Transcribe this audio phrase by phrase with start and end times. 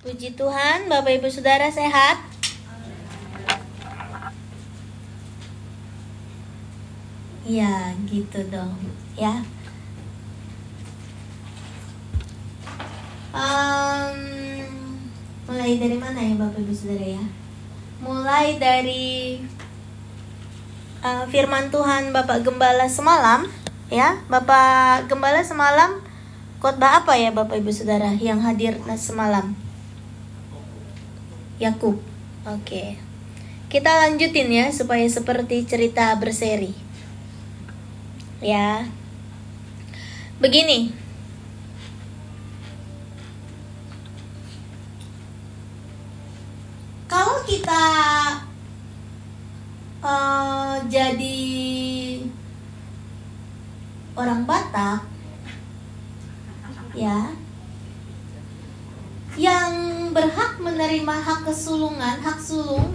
[0.00, 2.16] Puji Tuhan, Bapak Ibu Saudara sehat?
[7.44, 8.80] Ya, gitu dong,
[9.12, 9.44] ya.
[13.36, 14.16] Um,
[15.44, 17.24] mulai dari mana ya Bapak Ibu Saudara ya?
[18.00, 19.44] Mulai dari
[21.04, 23.44] uh, firman Tuhan Bapak Gembala semalam,
[23.92, 24.16] ya.
[24.32, 26.00] Bapak Gembala semalam
[26.56, 29.52] khotbah apa ya Bapak Ibu Saudara yang hadir semalam?
[31.60, 32.00] Yakub.
[32.48, 32.96] Oke.
[33.68, 36.72] Kita lanjutin ya supaya seperti cerita berseri.
[38.40, 38.88] Ya.
[40.40, 40.96] Begini.
[47.04, 47.84] Kalau kita
[50.00, 51.40] uh, jadi
[54.16, 55.04] orang Batak
[56.96, 57.32] ya
[59.38, 62.94] yang berhak menerima hak kesulungan, hak sulung,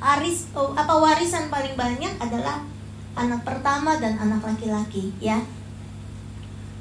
[0.00, 2.60] aris, oh, apa warisan paling banyak adalah
[3.16, 5.40] anak pertama dan anak laki-laki, ya.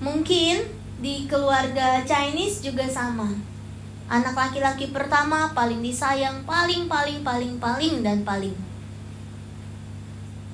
[0.04, 0.68] Mungkin
[1.00, 3.32] di keluarga Chinese juga sama.
[4.12, 8.56] Anak laki-laki pertama paling disayang, paling paling paling paling dan paling.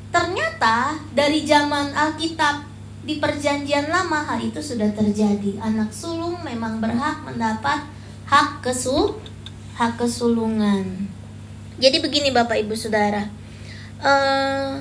[0.09, 2.65] Ternyata dari zaman Alkitab
[3.05, 5.57] di perjanjian lama hal itu sudah terjadi.
[5.61, 7.85] Anak sulung memang berhak mendapat
[8.30, 9.17] hak kesul
[9.73, 11.09] hak kesulungan.
[11.81, 13.25] Jadi begini Bapak Ibu Saudara,
[14.03, 14.77] uh,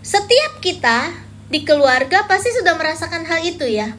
[0.00, 1.12] setiap kita
[1.52, 3.92] di keluarga pasti sudah merasakan hal itu ya.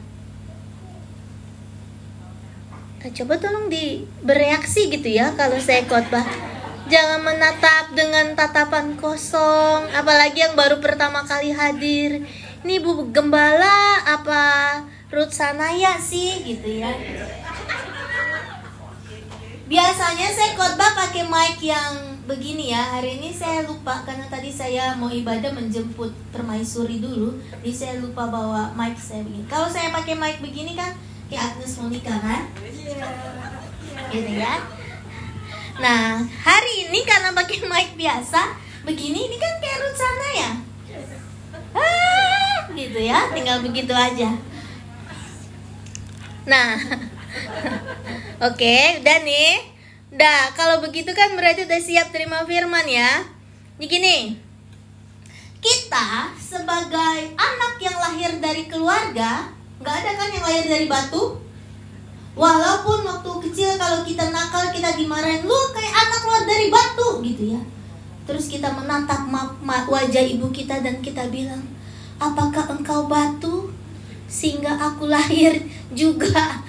[2.98, 6.26] Nah, coba tolong di bereaksi gitu ya kalau saya khotbah.
[6.88, 12.24] Jangan menatap dengan tatapan kosong, apalagi yang baru pertama kali hadir.
[12.64, 14.42] Ini Bu Gembala apa
[15.12, 16.90] Ruth Sanaya sih gitu ya
[19.68, 22.80] biasanya saya khotbah pakai mic yang begini ya.
[22.96, 27.36] Hari ini saya lupa karena tadi saya mau ibadah menjemput permaisuri dulu.
[27.60, 29.44] Jadi saya lupa bawa mic saya begini.
[29.44, 30.96] Kalau saya pakai mic begini kan
[31.28, 32.48] kayak Agnes Monica kan?
[34.08, 34.64] Gitu ya.
[35.78, 38.56] Nah hari ini karena pakai mic biasa
[38.88, 40.50] begini ini kan kayak Ruth sana ya?
[41.76, 43.28] Ah, gitu ya.
[43.36, 44.32] Tinggal begitu aja.
[46.48, 46.80] Nah
[48.48, 49.78] Oke, udah nih.
[50.08, 53.26] Udah, kalau begitu kan berarti udah siap terima firman ya.
[53.76, 54.38] Begini.
[55.58, 59.50] Kita sebagai anak yang lahir dari keluarga,
[59.82, 61.42] nggak ada kan yang lahir dari batu?
[62.38, 67.58] Walaupun waktu kecil kalau kita nakal kita dimarahin, lu kayak anak keluar dari batu gitu
[67.58, 67.60] ya.
[68.22, 69.26] Terus kita menatap
[69.66, 71.66] wajah ibu kita dan kita bilang,
[72.22, 73.74] apakah engkau batu?
[74.30, 75.58] Sehingga aku lahir
[75.98, 76.62] juga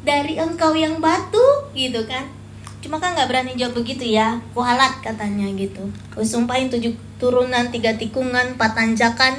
[0.00, 1.44] dari engkau yang batu
[1.76, 2.24] gitu kan?
[2.80, 5.84] Cuma kan nggak berani jawab begitu ya kualat katanya gitu.
[6.24, 9.36] Sumpahin tujuh turunan tiga tikungan empat tanjakan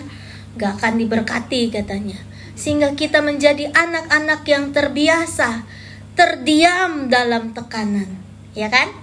[0.62, 2.22] gak akan diberkati katanya.
[2.54, 5.66] Sehingga kita menjadi anak-anak yang terbiasa
[6.14, 8.22] terdiam dalam tekanan
[8.54, 8.94] ya kan?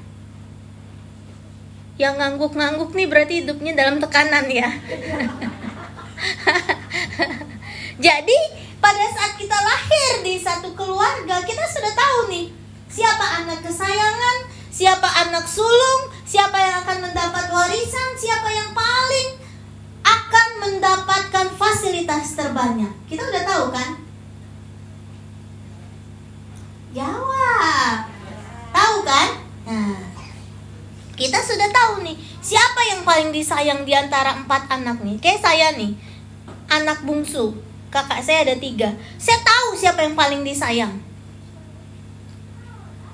[1.99, 4.71] Yang ngangguk-ngangguk nih berarti hidupnya dalam tekanan ya.
[8.07, 12.47] Jadi pada saat kita lahir di satu keluarga, kita sudah tahu nih
[12.89, 14.37] siapa anak kesayangan,
[14.71, 19.29] siapa anak sulung, siapa yang akan mendapat warisan, siapa yang paling
[20.03, 22.91] akan mendapatkan fasilitas terbanyak.
[23.11, 23.91] Kita udah tahu kan?
[26.95, 27.97] Jawab.
[28.73, 29.29] Tahu kan?
[29.69, 30.01] Nah,
[31.19, 35.21] kita sudah tahu nih siapa yang paling disayang di antara empat anak nih.
[35.21, 35.93] Kayak saya nih,
[36.73, 38.93] anak bungsu kakak saya ada tiga.
[39.17, 41.01] Saya tahu siapa yang paling disayang.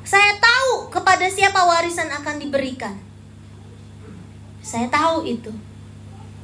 [0.04, 2.94] Saya tahu kepada siapa warisan akan diberikan.
[4.60, 5.50] Saya tahu itu.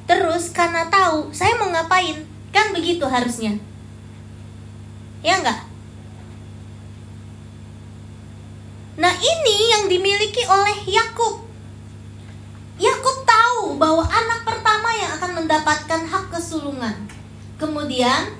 [0.09, 2.25] Terus karena tahu, saya mau ngapain?
[2.51, 3.55] Kan begitu harusnya.
[5.21, 5.61] Ya enggak?
[8.97, 11.45] Nah ini yang dimiliki oleh Yakub.
[12.81, 17.20] Yakub tahu bahwa anak pertama yang akan mendapatkan hak kesulungan
[17.61, 18.33] Kemudian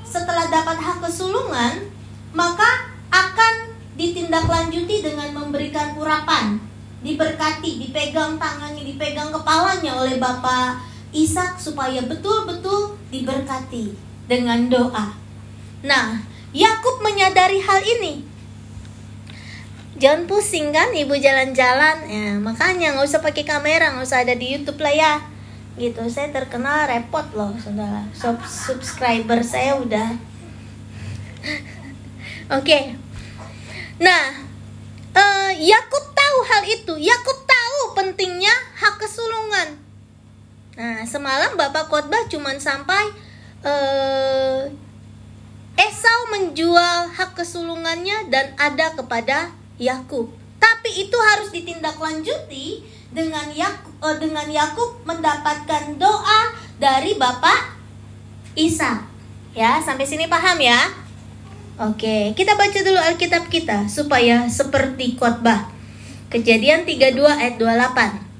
[0.00, 1.92] setelah dapat hak kesulungan,
[2.32, 6.56] maka akan ditindaklanjuti dengan memberikan urapan,
[7.04, 10.80] diberkati, dipegang tangannya, dipegang kepalanya oleh Bapak
[11.12, 13.92] Ishak supaya betul-betul diberkati
[14.24, 15.12] dengan doa.
[15.84, 16.24] Nah,
[16.56, 18.24] Yakub menyadari hal ini.
[20.00, 24.56] Jangan pusing kan ibu jalan-jalan ya makanya nggak usah pakai kamera nggak usah ada di
[24.56, 25.12] YouTube lah ya
[25.80, 30.08] gitu saya terkenal repot loh saudara Sub subscriber saya udah
[32.56, 32.92] oke okay.
[33.96, 34.52] nah
[35.62, 36.94] Yakub tahu hal itu.
[36.98, 38.50] Yakub tahu pentingnya
[38.82, 39.78] hak kesulungan.
[40.74, 43.14] Nah, semalam Bapak khotbah cuma sampai
[43.62, 44.66] uh,
[45.78, 50.34] Esau menjual hak kesulungannya dan ada kepada Yakub.
[50.58, 52.82] Tapi itu harus ditindaklanjuti
[53.12, 56.40] dengan Yakub, uh, dengan Yakub mendapatkan doa
[56.80, 57.76] dari Bapak
[58.56, 59.04] Isa.
[59.52, 60.80] Ya, sampai sini paham ya?
[61.76, 65.68] Oke, kita baca dulu Alkitab kita supaya seperti khotbah.
[66.32, 68.32] Kejadian 32 ayat 28.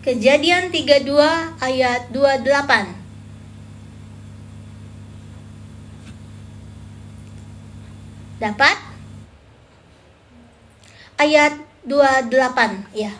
[0.00, 2.96] Kejadian 32 ayat 28.
[8.40, 8.89] Dapat?
[11.20, 11.52] Ayat
[11.84, 13.12] 28, ya.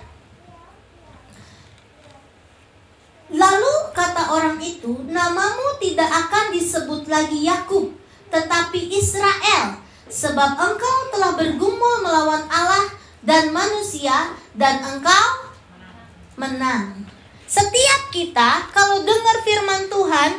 [3.28, 7.92] Lalu kata orang itu, namamu tidak akan disebut lagi Yakub,
[8.32, 12.88] tetapi Israel, sebab engkau telah bergumul melawan Allah
[13.20, 15.52] dan manusia dan engkau
[16.40, 17.04] menang.
[17.44, 20.30] Setiap kita kalau dengar firman Tuhan,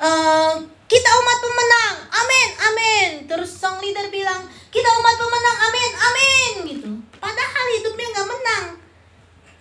[0.00, 0.56] uh,
[0.88, 3.08] kita umat pemenang, amin, amin.
[3.28, 4.40] Terus song leader bilang,
[4.72, 7.09] kita umat pemenang, amin, amin, gitu.
[7.20, 8.66] Padahal hidupnya nggak menang.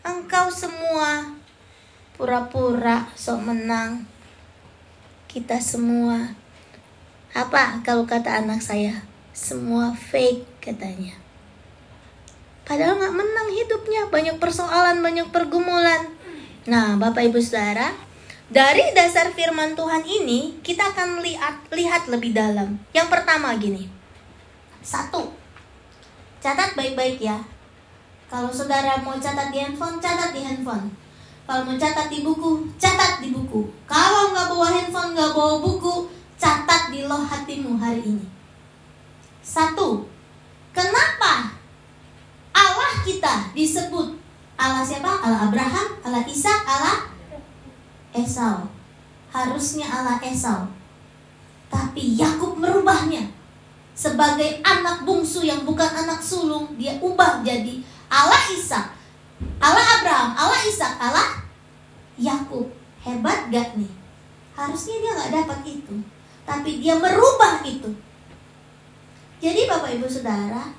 [0.07, 1.35] Engkau semua
[2.15, 4.07] pura-pura sok menang.
[5.29, 6.33] Kita semua
[7.35, 9.05] apa kalau kata anak saya?
[9.35, 11.13] Semua fake katanya.
[12.65, 16.05] Padahal nggak menang hidupnya, banyak persoalan, banyak pergumulan.
[16.69, 17.89] Nah, Bapak Ibu Saudara,
[18.49, 22.77] dari dasar firman Tuhan ini kita akan lihat lihat lebih dalam.
[22.93, 23.89] Yang pertama gini.
[24.85, 25.29] Satu.
[26.39, 27.37] Catat baik-baik ya.
[28.31, 30.87] Kalau saudara mau catat di handphone, catat di handphone.
[31.43, 33.67] Kalau mau catat di buku, catat di buku.
[33.89, 36.07] Kalau nggak bawa handphone, nggak bawa buku,
[36.39, 38.25] catat di loh hatimu hari ini.
[39.43, 40.05] Satu.
[40.69, 41.57] Kenapa
[42.53, 44.13] Allah kita disebut
[44.59, 45.23] Allah siapa?
[45.23, 47.09] Allah Abraham, Allah Ishak, Allah
[48.11, 48.67] Esau.
[49.33, 50.67] Harusnya Allah Esau.
[51.71, 53.38] Tapi Yakub merubahnya.
[53.99, 58.87] Sebagai anak bungsu yang bukan anak sulung, dia ubah jadi Allah Ishak,
[59.59, 61.43] Allah Abraham, Allah Ishak, Allah
[62.15, 62.71] Yakub.
[63.03, 63.91] Hebat gak nih?
[64.55, 65.95] Harusnya dia nggak dapat itu.
[66.47, 67.91] Tapi dia merubah itu.
[69.39, 70.71] Jadi Bapak Ibu Saudara,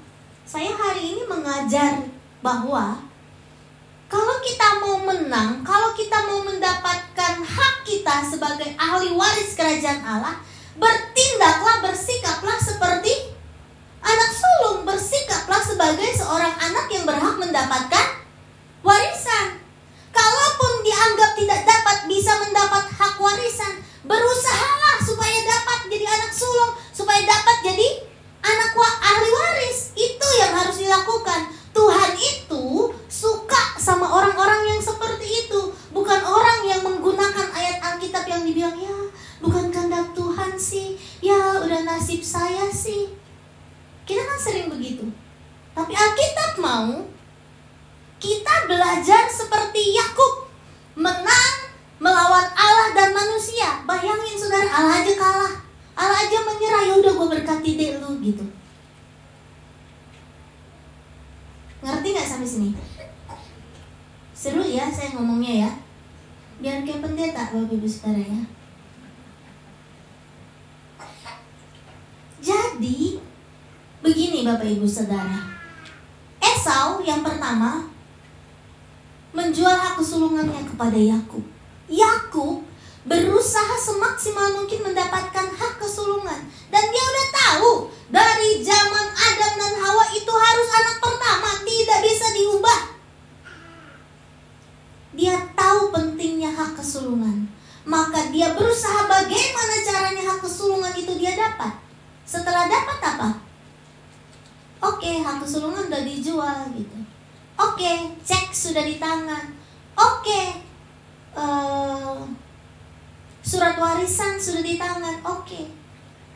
[0.45, 2.01] saya hari ini mengajar
[2.45, 3.01] bahwa
[4.11, 10.37] kalau kita mau menang, kalau kita mau mendapatkan hak kita sebagai ahli waris kerajaan Allah,
[10.81, 13.13] bertindaklah, bersikaplah seperti
[14.01, 18.07] anak sulung, bersikaplah sebagai seorang anak yang berhak mendapatkan
[18.81, 19.61] warisan.
[20.11, 27.21] Kalaupun dianggap tidak dapat bisa mendapat hak warisan, berusahalah supaya dapat jadi anak sulung, supaya
[27.29, 27.89] dapat jadi
[28.41, 29.93] anak wa ahli waris.
[29.95, 31.53] Itu yang harus dilakukan.
[31.71, 35.71] Tuhan itu suka sama orang-orang yang seperti itu.
[35.95, 39.01] Bukan orang yang menggunakan ayat Alkitab yang dibilang ya
[39.41, 40.30] bukan kehendak Tuhan
[40.61, 41.01] sih?
[41.25, 43.09] Ya udah nasib saya sih.
[44.05, 45.09] Kita kan sering begitu.
[45.73, 47.09] Tapi Alkitab mau
[48.21, 50.53] kita belajar seperti Yakub.
[51.01, 53.81] Menang melawan Allah dan manusia.
[53.89, 55.55] Bayangin saudara Allah aja kalah.
[55.97, 56.83] Allah aja menyerah.
[56.85, 58.45] Ya udah gue berkati deh lu gitu.
[61.81, 62.71] Ngerti nggak sampai sini?
[64.37, 65.71] Seru ya saya ngomongnya ya.
[66.61, 68.60] Biar kayak pendeta bapak ibu saudara ya
[72.81, 73.21] jadi
[74.01, 75.53] begini bapak ibu saudara.
[76.41, 77.85] Esau yang pertama
[79.37, 81.45] menjual hak kesulungannya kepada Yakub.
[81.93, 82.65] Yakub
[83.05, 86.41] berusaha semaksimal mungkin mendapatkan hak kesulungan.
[86.73, 87.71] Dan dia udah tahu
[88.09, 92.81] dari zaman Adam dan Hawa itu harus anak pertama tidak bisa diubah.
[95.21, 97.45] Dia tahu pentingnya hak kesulungan.
[97.85, 101.90] Maka dia berusaha bagaimana caranya hak kesulungan itu dia dapat
[102.31, 103.29] setelah dapat apa
[104.87, 106.99] oke hak kesulungan udah dijual gitu
[107.59, 107.91] oke
[108.23, 109.51] cek sudah di tangan
[109.99, 110.43] oke
[111.35, 112.23] uh,
[113.51, 115.61] surat warisan sudah di tangan, oke.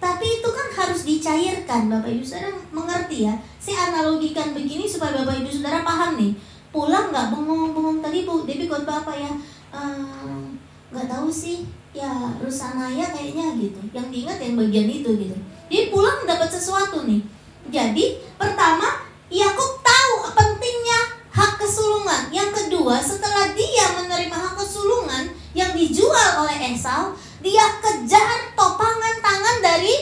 [0.02, 3.34] Tapi itu kan harus dicairkan, Bapak Ibu Saudara mengerti ya.
[3.56, 6.34] Saya analogikan begini supaya Bapak Ibu Saudara paham nih.
[6.74, 9.32] Pulang nggak bengong-bengong tadi Bu, Debbie buat Bapak ya.
[10.90, 13.80] nggak uh, tahu sih, ya Rusanaya kayaknya gitu.
[13.94, 15.36] Yang diingat yang bagian itu gitu.
[15.70, 17.22] Jadi pulang dapat sesuatu nih.
[17.70, 21.00] Jadi pertama Yakub tahu pentingnya
[21.32, 22.28] hak kesulungan.
[22.34, 29.56] Yang kedua, setelah dia menerima hak kesulungan, yang dijual oleh Esau, dia kejar topangan tangan
[29.62, 29.94] dari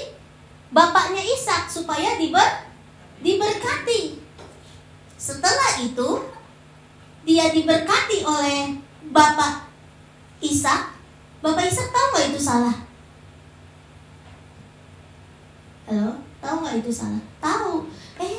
[0.72, 2.72] bapaknya Ishak supaya diber
[3.20, 4.16] diberkati.
[5.20, 6.25] Setelah itu
[7.22, 8.80] dia diberkati oleh
[9.12, 9.68] bapak
[10.40, 10.91] Ishak.
[11.42, 12.76] Bapak Ishak tahu nggak itu salah?
[15.90, 17.18] Halo, tahu nggak itu salah?
[17.42, 17.90] Tahu.
[18.22, 18.38] Eh,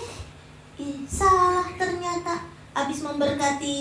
[0.79, 2.47] eh salah ternyata.
[2.71, 3.77] Abis memberkati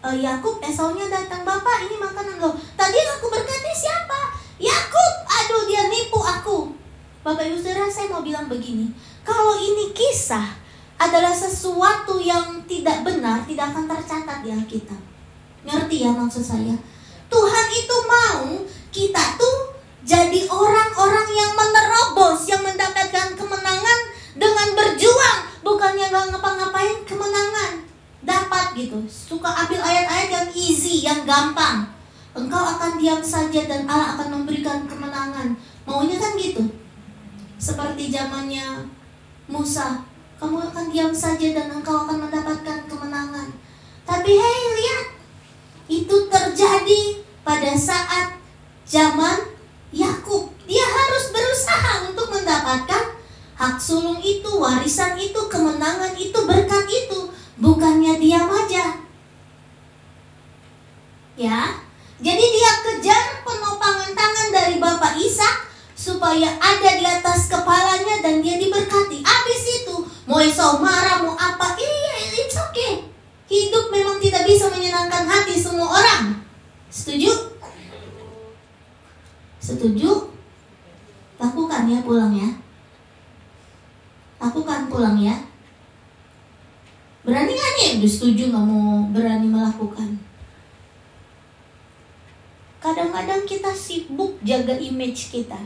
[0.00, 2.56] uh, Yakub, Esaunya datang, Bapak ini makanan lo.
[2.74, 4.32] Tadi yang aku berkati siapa?
[4.56, 5.12] Yakub.
[5.28, 6.72] Aduh, dia nipu aku.
[7.20, 8.88] Bapak Ibu Saudara, saya mau bilang begini.
[9.20, 10.48] Kalau ini kisah
[10.96, 15.00] adalah sesuatu yang tidak benar, tidak akan tercatat di Alkitab.
[15.68, 16.72] Ngerti ya maksud saya?
[17.34, 18.46] Tuhan itu mau
[18.94, 19.74] kita tuh
[20.06, 24.00] jadi orang-orang yang menerobos, yang mendapatkan kemenangan
[24.38, 27.82] dengan berjuang, bukannya nggak ngapa-ngapain kemenangan.
[28.22, 29.02] Dapat gitu.
[29.10, 31.90] Suka ambil ayat-ayat yang easy, yang gampang.
[32.38, 35.58] Engkau akan diam saja dan Allah akan memberikan kemenangan.
[35.88, 36.62] Maunya kan gitu.
[37.58, 38.86] Seperti zamannya
[39.50, 40.06] Musa,
[40.38, 43.48] kamu akan diam saja dan engkau akan mendapatkan kemenangan.
[44.04, 45.06] Tapi hei lihat,
[45.88, 48.40] itu terjadi pada saat
[48.94, 49.38] zaman
[49.90, 50.54] Yakub.
[50.70, 53.18] Dia harus berusaha untuk mendapatkan
[53.58, 57.34] hak sulung itu, warisan itu, kemenangan itu, berkat itu.
[57.58, 59.02] Bukannya diam aja.
[61.34, 61.82] Ya,
[62.22, 65.66] jadi dia kejar penopangan tangan dari Bapak Isa
[65.98, 69.18] supaya ada di atas kepalanya dan dia diberkati.
[69.26, 73.10] Habis itu, mau Esau marah, mau apa, iya, it's okay.
[73.50, 76.38] Hidup memang tidak bisa menyenangkan hati semua orang.
[76.86, 77.54] Setuju?
[79.64, 80.28] Setuju?
[81.40, 82.52] Lakukan ya pulang ya.
[84.36, 85.40] Lakukan pulang ya.
[87.24, 87.88] Berani gak nih?
[87.96, 90.20] Udah setuju gak mau berani melakukan.
[92.84, 95.58] Kadang-kadang kita sibuk jaga image kita.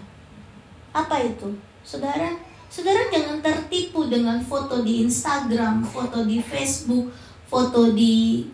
[0.96, 1.52] Apa itu?
[1.84, 2.32] Saudara,
[2.72, 7.12] saudara jangan tertipu dengan foto di Instagram, foto di Facebook,
[7.44, 8.48] foto di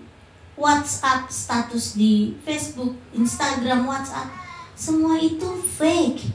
[0.58, 4.30] WhatsApp, status di Facebook, Instagram, WhatsApp.
[4.74, 5.46] Semua itu
[5.78, 6.30] fake.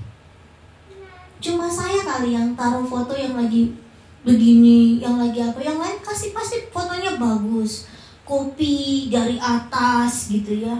[1.39, 3.71] Cuma saya kali yang taruh foto yang lagi
[4.19, 7.87] begini yang lagi apa yang lain kasih pasti fotonya bagus.
[8.27, 10.75] Kopi dari atas gitu ya.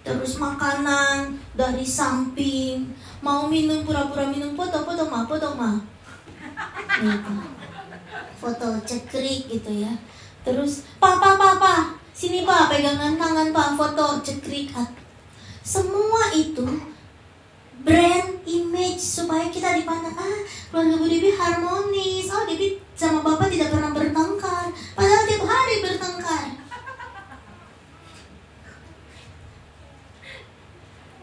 [0.00, 2.88] Terus makanan dari samping
[3.18, 5.76] mau minum pura-pura minum foto foto mah foto mah
[7.02, 7.34] gitu.
[8.38, 9.92] foto cekrik gitu ya.
[10.46, 14.70] Terus papa papa sini pak pegangan tangan pak foto cekrik.
[15.62, 16.64] Semua itu
[17.82, 20.38] brand image supaya kita dipandang ah
[20.70, 22.26] keluarga Bu Devi harmonis.
[22.30, 24.70] Oh Devi sama bapak tidak pernah bertengkar.
[24.94, 26.57] Padahal tiap hari bertengkar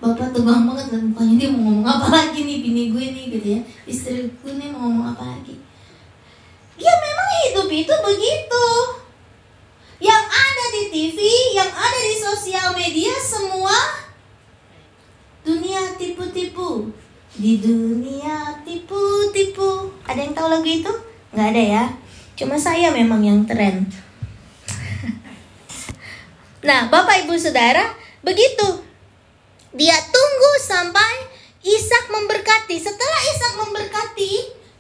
[0.05, 3.47] bapak tegang banget dan mukanya dia mau ngomong apa lagi nih bini gue nih gitu
[3.57, 3.59] ya.
[3.89, 5.57] Istriku nih mau ngomong apa lagi?
[6.77, 8.65] Ya memang hidup itu begitu.
[9.97, 11.17] Yang ada di TV
[11.57, 13.73] yang ada di sosial media semua
[15.41, 16.93] Dunia tipu-tipu.
[17.33, 19.89] Di dunia tipu-tipu.
[20.05, 20.93] Ada yang tahu lagu itu?
[21.33, 21.83] Nggak ada ya.
[22.37, 23.89] Cuma saya memang yang tren.
[26.65, 27.93] Nah Bapak Ibu Saudara
[28.25, 28.85] Begitu
[29.75, 31.13] Dia tunggu sampai
[31.59, 32.79] Ishak memberkati.
[32.79, 34.33] Setelah Ishak memberkati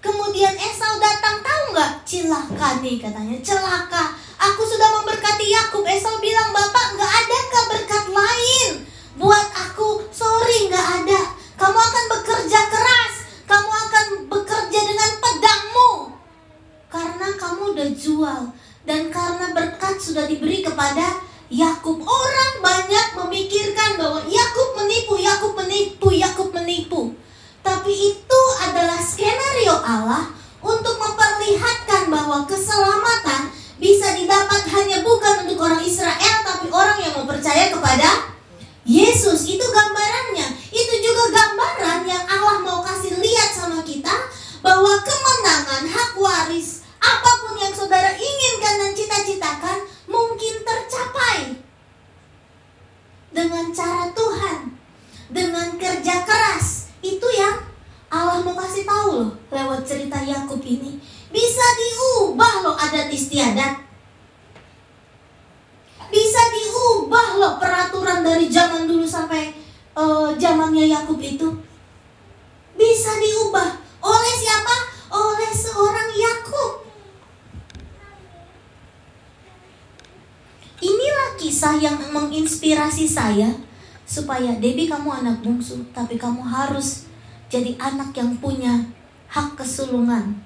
[0.05, 1.41] Kemudian Esau datang.
[1.41, 2.05] Tahu nggak?
[2.05, 3.41] Celaka nih katanya.
[3.41, 4.13] Celaka.
[4.37, 5.81] Aku sudah memberkati Yakub.
[5.81, 7.37] Esau bilang Bapak nggak ada
[7.73, 8.71] berkat lain?
[9.17, 11.21] Buat aku sorry nggak ada.
[11.57, 13.13] Kamu akan bekerja keras.
[13.49, 15.91] Kamu akan bekerja dengan pedangmu.
[16.93, 18.41] Karena kamu udah jual
[18.85, 21.17] dan karena berkat sudah diberi kepada
[21.49, 21.97] Yakub.
[21.97, 24.44] Orang banyak memikirkan bahwa menipu
[25.45, 27.01] Yakub menipu Yakub menipu.
[27.61, 35.85] Tapi itu adalah skenario Allah untuk memperlihatkan bahwa keselamatan bisa didapat hanya bukan untuk orang
[35.85, 38.33] Israel tapi orang yang mau percaya kepada
[38.89, 39.45] Yesus.
[39.45, 40.49] Itu gambarannya.
[40.73, 44.17] Itu juga gambaran yang Allah mau kasih lihat sama kita
[44.65, 49.77] bahwa kemenangan hak waris apa pun yang saudara inginkan dan cita-citakan
[50.09, 51.61] mungkin tercapai
[53.29, 54.84] dengan cara Tuhan,
[55.29, 56.89] dengan kerja keras.
[57.01, 57.61] Itu yang
[58.09, 60.97] Allah mau kasih tahu loh lewat cerita Yakub ini.
[61.29, 63.85] Bisa diubah loh adat istiadat
[66.15, 69.51] bisa diubah loh peraturan dari zaman dulu sampai
[69.97, 71.49] uh, zamannya Yakub itu.
[72.75, 74.75] Bisa diubah oleh siapa?
[75.11, 76.71] Oleh seorang Yakub.
[80.79, 83.51] Inilah kisah yang menginspirasi saya
[84.05, 87.09] supaya Debbie kamu anak bungsu, tapi kamu harus
[87.49, 88.85] jadi anak yang punya
[89.29, 90.45] hak kesulungan.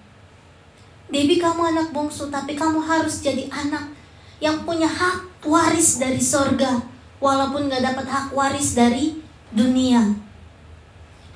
[1.10, 3.90] Debbie kamu anak bungsu tapi kamu harus jadi anak
[4.38, 6.80] yang punya hak waris dari sorga
[7.18, 9.18] walaupun gak dapat hak waris dari
[9.50, 10.06] dunia.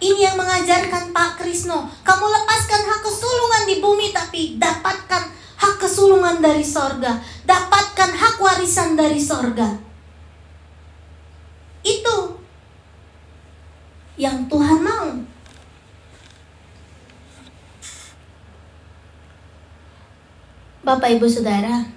[0.03, 1.89] Ini yang mengajarkan Pak Krisno.
[2.03, 5.24] Kamu lepaskan hak kesulungan di bumi tapi dapatkan
[5.58, 7.18] hak kesulungan dari sorga.
[7.48, 9.93] Dapatkan hak warisan dari sorga.
[11.84, 12.40] Itu
[14.16, 15.12] yang Tuhan mau.
[20.84, 21.88] Bapak Ibu Saudara,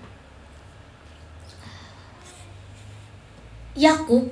[3.75, 4.31] Yakub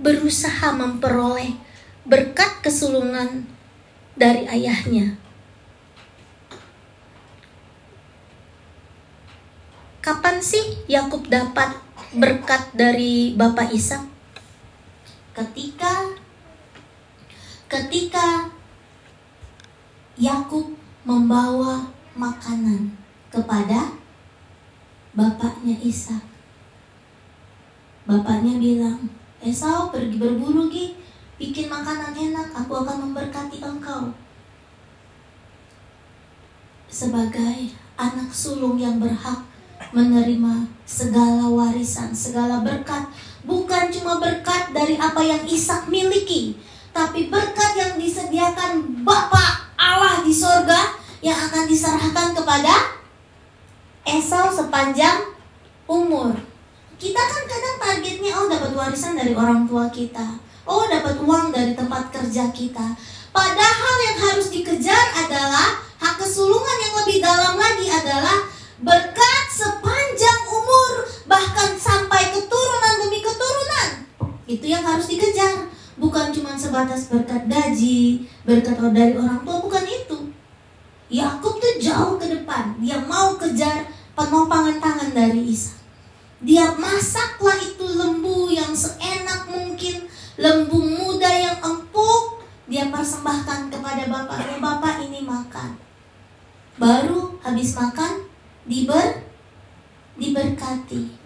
[0.00, 1.52] berusaha memperoleh
[2.08, 3.44] berkat kesulungan
[4.16, 5.20] dari ayahnya.
[10.02, 11.78] Kapan sih Yakub dapat
[12.16, 14.11] berkat dari Bapak Ishak?
[15.32, 16.12] Ketika
[17.72, 18.52] ketika
[20.20, 20.76] Yakub
[21.08, 22.92] membawa makanan
[23.32, 23.96] kepada
[25.16, 26.20] bapaknya Ishak.
[28.04, 29.08] Bapaknya bilang,
[29.40, 30.98] Esau pergi berburu Gi,
[31.40, 34.12] bikin makanan enak, aku akan memberkati engkau.
[36.92, 39.40] Sebagai anak sulung yang berhak
[39.96, 43.08] menerima segala warisan, segala berkat,
[43.42, 46.58] bukan cuma berkat dari apa yang Ishak miliki,
[46.92, 52.74] tapi berkat yang disediakan Bapa Allah di sorga yang akan diserahkan kepada
[54.02, 55.30] Esau sepanjang
[55.86, 56.34] umur.
[56.98, 60.38] Kita kan kadang targetnya oh dapat warisan dari orang tua kita.
[60.66, 62.94] Oh dapat uang dari tempat kerja kita.
[63.34, 68.38] Padahal yang harus dikejar adalah hak kesulungan yang lebih dalam lagi adalah
[68.82, 72.11] berkat sepanjang umur bahkan sampai.
[74.52, 75.72] Itu yang harus dikejar.
[75.96, 80.18] Bukan cuma sebatas berkat gaji, berkat dari orang tua, bukan itu.
[81.12, 82.76] Yakub tuh jauh ke depan.
[82.80, 85.76] Dia mau kejar penopangan tangan dari Isa.
[86.42, 94.58] Dia masaklah itu lembu yang seenak mungkin, lembu muda yang empuk, dia persembahkan kepada bapaknya,
[94.58, 95.78] bapak ini makan.
[96.82, 98.26] Baru habis makan,
[98.66, 99.22] diber,
[100.18, 101.21] diberkati.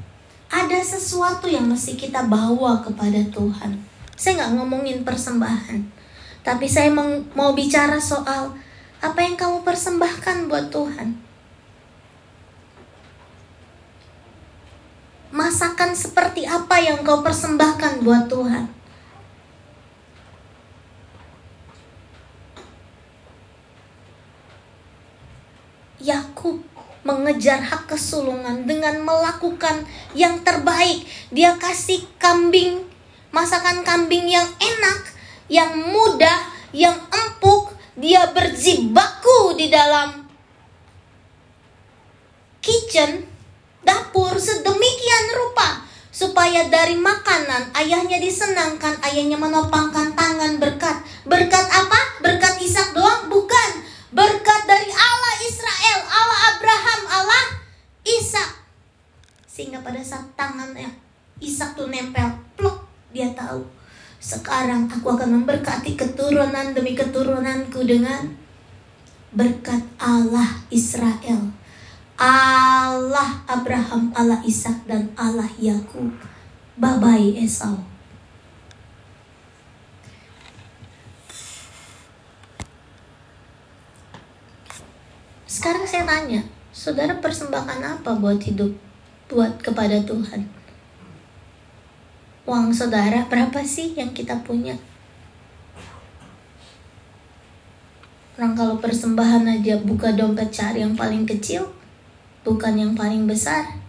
[0.46, 3.82] Ada sesuatu yang mesti kita bawa kepada Tuhan.
[4.16, 5.82] Saya nggak ngomongin persembahan,
[6.40, 6.88] tapi saya
[7.34, 8.54] mau bicara soal
[9.04, 11.20] apa yang kamu persembahkan buat Tuhan?
[15.36, 18.72] Masakan seperti apa yang kau persembahkan buat Tuhan?
[26.00, 26.62] Yakub
[27.06, 29.86] mengejar hak kesulungan dengan melakukan
[30.18, 31.06] yang terbaik.
[31.30, 32.82] Dia kasih kambing,
[33.30, 35.00] masakan kambing yang enak,
[35.46, 40.26] yang mudah, yang empuk, dia berjibaku di dalam
[42.58, 43.22] kitchen,
[43.86, 50.96] dapur sedemikian rupa supaya dari makanan ayahnya disenangkan, ayahnya menopangkan tangan berkat.
[51.28, 52.00] Berkat apa?
[52.24, 53.28] Berkat Ishak doang?
[53.28, 53.45] Bukan.
[54.16, 57.46] Berkat dari Allah Israel, Allah Abraham, Allah
[58.00, 58.64] Ishak.
[59.44, 60.88] Sehingga pada saat tangannya
[61.36, 63.76] Ishak tuh nempel, plok, dia tahu
[64.26, 68.32] sekarang aku akan memberkati keturunan demi keturunanku dengan
[69.30, 71.52] berkat Allah Israel.
[72.16, 76.08] Allah Abraham, Allah Ishak dan Allah Yakub.
[76.80, 77.95] Babai Esau.
[85.56, 88.76] Sekarang saya tanya, saudara persembahkan apa buat hidup
[89.32, 90.44] buat kepada Tuhan?
[92.46, 94.78] uang saudara berapa sih yang kita punya?
[98.38, 101.72] Orang kalau persembahan aja buka dompet cari yang paling kecil,
[102.46, 103.80] bukan yang paling besar.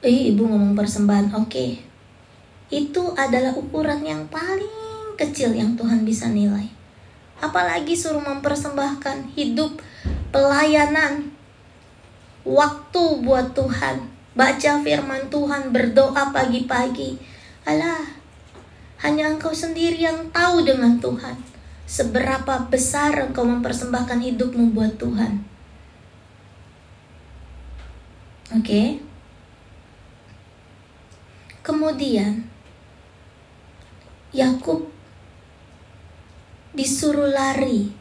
[0.00, 1.50] Eh, ibu ngomong persembahan, oke.
[1.50, 1.70] Okay.
[2.70, 6.70] Itu adalah ukuran yang paling kecil yang Tuhan bisa nilai.
[7.42, 9.82] Apalagi suruh mempersembahkan hidup
[10.30, 11.32] pelayanan
[12.44, 17.18] waktu buat Tuhan baca firman Tuhan, berdoa pagi-pagi.
[17.66, 18.06] Alah,
[19.02, 21.34] hanya engkau sendiri yang tahu dengan Tuhan.
[21.90, 25.42] Seberapa besar engkau mempersembahkan hidupmu buat Tuhan.
[28.54, 28.62] Oke.
[28.62, 28.88] Okay?
[31.66, 32.48] Kemudian
[34.32, 34.88] Yakub
[36.72, 37.92] disuruh lari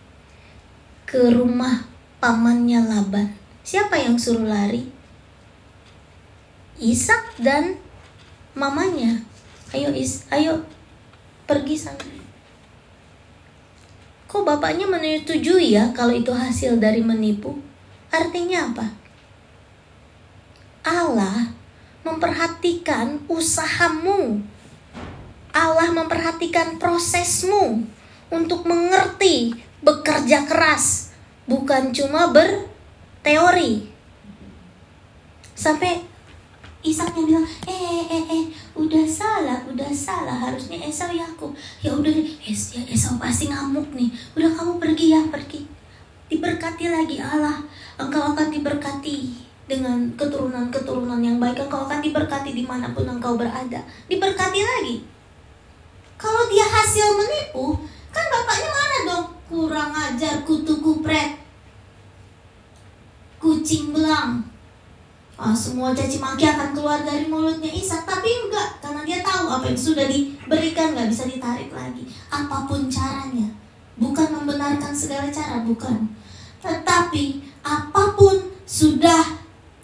[1.04, 1.87] ke rumah
[2.28, 3.32] pamannya Laban.
[3.64, 4.84] Siapa yang suruh lari?
[6.76, 7.80] Ishak dan
[8.52, 9.24] mamanya.
[9.72, 10.60] Ayo Is, ayo
[11.48, 12.04] pergi sana.
[14.28, 17.56] kok bapaknya menyetujui ya kalau itu hasil dari menipu?
[18.12, 18.92] Artinya apa?
[20.84, 21.56] Allah
[22.04, 24.44] memperhatikan usahamu.
[25.56, 27.88] Allah memperhatikan prosesmu
[28.28, 31.07] untuk mengerti, bekerja keras,
[31.48, 33.90] bukan cuma berteori.
[35.58, 36.06] Sampai
[36.88, 38.44] Ishaknya bilang, eh, eh, eh, eh,
[38.78, 40.38] udah salah, udah salah.
[40.38, 41.52] Harusnya Esau Yakub.
[41.84, 42.14] Ya udah
[42.46, 44.08] es, ya Esau pasti ngamuk nih.
[44.38, 45.68] Udah kamu pergi ya, pergi.
[46.32, 47.60] Diberkati lagi Allah.
[48.00, 49.36] Engkau akan diberkati
[49.68, 51.68] dengan keturunan-keturunan yang baik.
[51.68, 53.84] Engkau akan diberkati di mana pun engkau berada.
[54.08, 55.04] Diberkati lagi.
[56.16, 57.84] Kalau dia hasil menipu,
[58.18, 59.26] kan bapaknya mana dong?
[59.46, 61.38] Kurang ajar, kutu kupret.
[63.38, 64.42] Kucing belang.
[65.38, 69.70] Uh, semua caci maki akan keluar dari mulutnya Ishak tapi enggak karena dia tahu apa
[69.70, 72.10] yang sudah diberikan nggak bisa ditarik lagi.
[72.34, 73.46] Apa pun caranya.
[74.02, 76.10] Bukan membenarkan segala cara bukan.
[76.58, 79.38] Tetapi apa pun sudah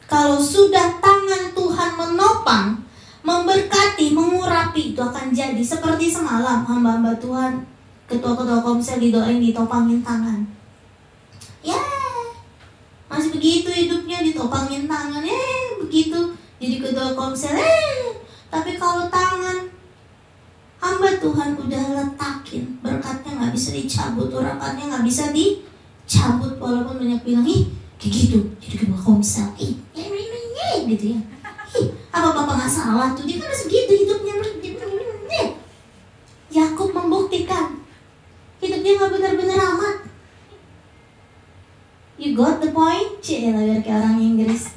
[0.10, 2.82] kalau sudah tangan Tuhan menopang
[3.24, 7.73] memberkati mengurapi itu akan jadi seperti semalam hamba-hamba Tuhan
[8.14, 10.46] ketua-ketua komsel didoain ditopangin tangan.
[11.66, 11.82] Ya
[13.10, 15.26] masih begitu hidupnya ditopangin tangan.
[15.26, 16.38] Eh begitu.
[16.62, 18.22] Jadi ketua komsel eh
[18.54, 19.66] tapi kalau tangan
[20.78, 26.54] hamba Tuhan udah letakin berkatnya nggak bisa dicabut urapannya nggak bisa dicabut.
[26.62, 29.50] Walaupun banyak bilang ih kayak gitu jadi ketua komsel.
[29.58, 29.82] Ih
[30.84, 31.20] gitu ya.
[31.74, 33.26] Ih apa bapak nggak salah tuh?
[33.26, 34.34] Dia kan masih begitu hidupnya
[36.54, 37.82] Yakub membuktikan
[38.84, 40.12] hidupnya nggak benar-benar amat
[42.14, 43.18] You got the point?
[43.26, 44.70] Cik, biar kayak orang Inggris.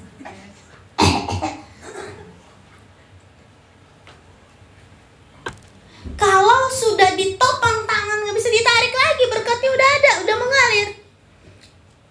[6.17, 10.97] Kalau sudah ditopang tangan nggak bisa ditarik lagi berkatnya udah ada, udah mengalir.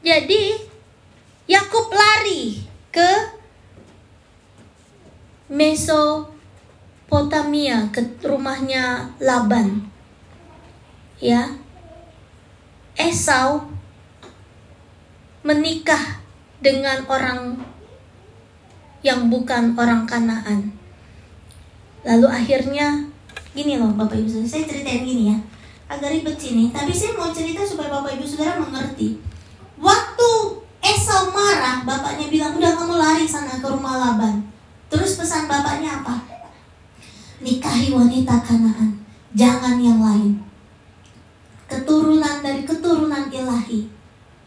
[0.05, 0.61] Jadi
[1.49, 2.61] Yakub lari
[2.93, 3.41] ke
[5.49, 9.89] Mesopotamia ke rumahnya Laban.
[11.17, 11.64] Ya.
[12.95, 13.67] Esau
[15.45, 16.23] menikah
[16.63, 17.59] dengan orang
[19.05, 20.73] yang bukan orang Kanaan.
[22.01, 23.05] Lalu akhirnya
[23.53, 25.37] gini loh Bapak Ibu Saudara, saya ceritain gini ya.
[25.85, 29.21] Agak ribet sini, tapi saya mau cerita supaya Bapak Ibu Saudara mengerti.
[29.77, 30.31] Waktu
[30.85, 34.45] Esau marah, bapaknya bilang, "Udah kamu lari sana ke rumah Laban."
[34.85, 36.21] Terus pesan bapaknya apa?
[37.41, 39.01] Nikahi wanita Kanaan,
[39.33, 40.41] jangan yang lain.
[41.65, 43.89] Keturunan dari keturunan ilahi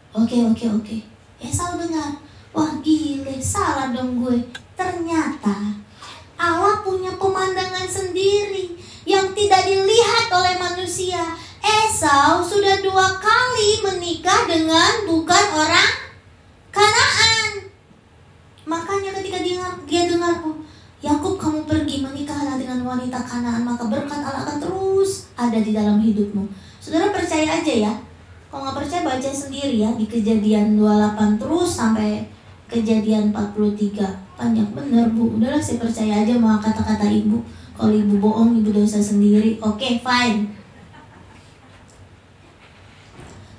[0.09, 0.97] Oke, oke, oke.
[1.37, 2.17] Esau dengar,
[2.49, 4.41] wah gile, salah dong gue.
[4.73, 5.77] Ternyata
[6.33, 8.73] Allah punya pemandangan sendiri
[9.05, 11.37] yang tidak dilihat oleh manusia.
[11.61, 15.91] Esau sudah dua kali menikah dengan bukan orang
[16.73, 17.69] Kanaan.
[18.65, 20.57] Makanya ketika dia, dia dengar, oh,
[21.05, 26.01] Yakub kamu pergi menikahlah dengan wanita Kanaan, maka berkat Allah akan terus ada di dalam
[26.01, 26.68] hidupmu.
[26.79, 27.93] Saudara percaya aja ya,
[28.47, 29.91] kalau nggak percaya baca sendiri ya.
[29.99, 32.23] Di kejadian 28 terus sampai
[32.71, 33.99] kejadian 43
[34.39, 35.35] Panjang bener bu.
[35.35, 37.43] Udahlah saya percaya aja sama kata-kata ibu.
[37.75, 39.59] Kalau ibu bohong ibu dosa sendiri.
[39.59, 40.55] Oke okay, fine.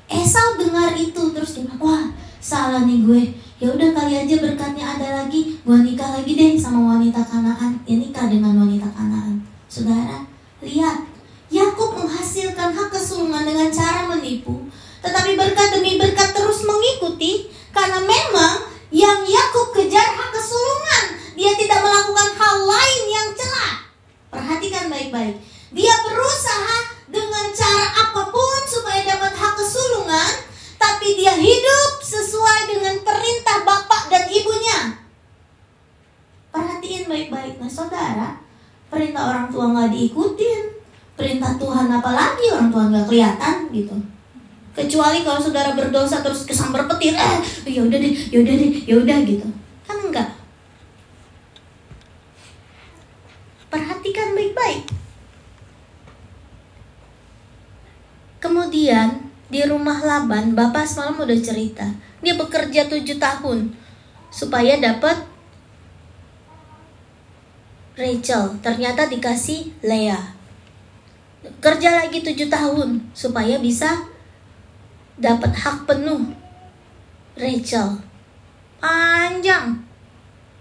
[0.09, 2.09] Esau dengar itu terus dia wah
[2.41, 3.23] salah nih gue.
[3.61, 5.61] Ya udah kali aja berkatnya ada lagi.
[5.61, 10.27] Gue nikah lagi deh sama wanita kanaan ya nikah dengan wanita kanaan saudara
[10.65, 11.11] lihat
[11.51, 14.71] Yakub menghasilkan hak kesulungan dengan cara menipu,
[15.03, 21.19] tetapi berkat demi berkat terus mengikuti karena memang yang Yakub kejar hak kesulungan.
[21.35, 23.75] Dia tidak melakukan hal lain yang celah.
[24.31, 25.43] Perhatikan baik-baik.
[25.75, 30.33] Dia berusaha dengan cara apa pun supaya dapat hak kesulungan,
[30.79, 35.03] tapi dia hidup sesuai dengan perintah bapak dan ibunya.
[36.55, 38.39] Perhatiin baik-baik, nah saudara,
[38.87, 40.81] perintah orang tua nggak diikutin,
[41.21, 43.97] perintah Tuhan apalagi orang Tuhan nggak kelihatan gitu
[44.73, 48.95] kecuali kalau saudara berdosa terus kesambar petir eh ya udah deh ya udah deh ya
[48.97, 49.49] udah gitu
[49.85, 50.29] kan enggak
[53.69, 54.89] perhatikan baik-baik
[58.41, 61.87] kemudian di rumah Laban bapak semalam udah cerita.
[62.19, 63.71] Dia bekerja tujuh tahun
[64.35, 65.23] supaya dapat
[67.95, 68.59] Rachel.
[68.59, 70.41] Ternyata dikasih Leah
[71.61, 74.09] kerja lagi tujuh tahun supaya bisa
[75.17, 76.37] dapat hak penuh.
[77.37, 78.01] Rachel.
[78.81, 79.81] Panjang.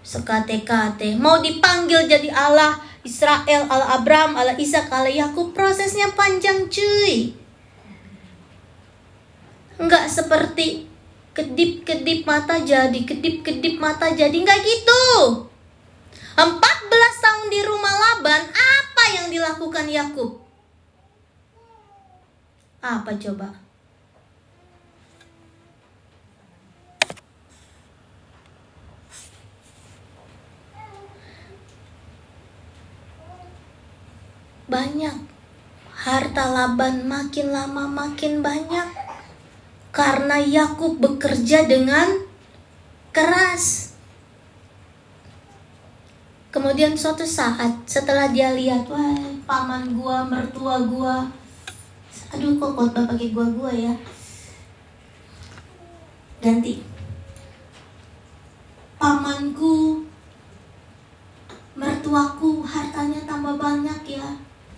[0.03, 1.19] Sekate-kate.
[1.19, 5.51] Mau dipanggil jadi Allah Israel, Allah Abraham, Allah Ishak, Allah Yakub.
[5.51, 7.35] Prosesnya panjang cuy.
[10.09, 10.89] Seperti
[11.37, 15.05] kedip-kedip mata jadi, kedip-kedip mata jadi, nggak gitu.
[16.35, 20.41] 14 tahun di rumah Laban, apa yang dilakukan Yakub?
[22.79, 23.55] Apa coba?
[34.69, 35.17] Banyak
[35.91, 39.08] harta Laban makin lama makin banyak
[39.89, 42.07] karena Yakub bekerja dengan
[43.09, 43.93] keras.
[46.49, 49.13] Kemudian suatu saat setelah dia lihat, wah
[49.45, 51.29] paman gua, mertua gua,
[52.33, 53.93] aduh kok khotbah pakai gua gua ya,
[56.41, 56.81] ganti.
[58.99, 60.03] Pamanku,
[61.77, 64.27] mertuaku hartanya tambah banyak ya.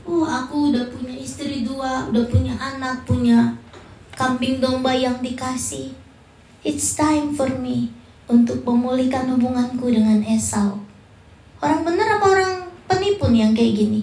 [0.06, 3.58] Uh, aku udah punya istri dua, udah punya anak, punya
[4.16, 5.94] kambing domba yang dikasih.
[6.62, 7.90] It's time for me
[8.30, 10.80] untuk memulihkan hubunganku dengan Esau.
[11.62, 12.54] Orang bener apa orang
[12.86, 14.02] penipu yang kayak gini?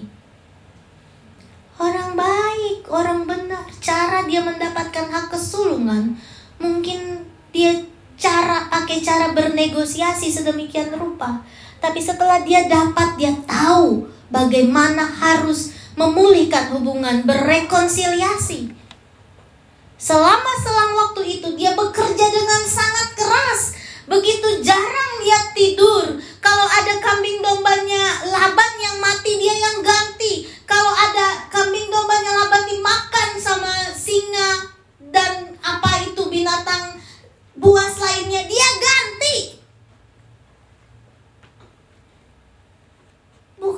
[1.79, 3.63] Orang baik, orang benar.
[3.79, 6.19] Cara dia mendapatkan hak kesulungan,
[6.59, 7.23] mungkin
[7.55, 7.79] dia
[8.19, 11.39] cara pakai cara bernegosiasi sedemikian rupa.
[11.79, 18.78] Tapi setelah dia dapat, dia tahu bagaimana harus memulihkan hubungan, berrekonsiliasi.
[19.99, 23.61] Selama selang waktu itu dia bekerja dengan sangat keras.
[24.07, 26.17] Begitu jarang dia tidur.
[26.39, 30.47] Kalau ada kambing dombanya Laban yang mati dia yang ganti.
[30.63, 34.71] Kalau ada kambing dombanya Laban dimakan sama singa
[35.11, 36.95] dan apa itu binatang
[37.59, 39.59] buas lainnya dia ganti.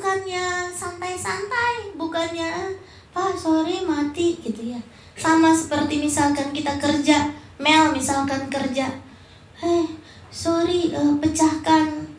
[0.02, 2.74] bukannya santai-santai, bukannya
[3.12, 4.82] ah sorry mati gitu ya.
[5.22, 7.30] Sama seperti misalkan kita kerja,
[7.62, 8.90] Mel misalkan kerja,
[9.62, 9.86] eh
[10.34, 12.10] sorry uh, pecahkan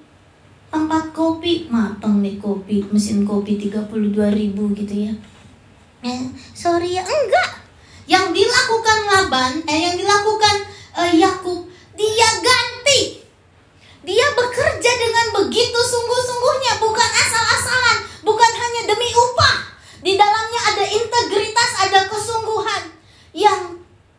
[0.71, 5.12] tempat kopi, matang nih kopi, mesin kopi 32 ribu gitu ya.
[6.07, 7.67] Eh, sorry ya enggak.
[8.07, 10.57] Yang dilakukan Laban, eh yang dilakukan
[10.95, 11.67] uh, Yakub,
[11.99, 13.19] dia ganti
[14.07, 19.32] dia bekerja dengan begitu sungguh-sungguhnya, bukan asal-asalan, bukan hanya demi upah.
[20.03, 22.91] Di dalamnya ada integritas, ada kesungguhan
[23.33, 23.79] yang